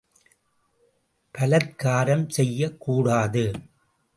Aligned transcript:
பலாத்காரம் 1.37 2.29
செய்யக் 2.29 2.79
கூடாது. 2.79 3.51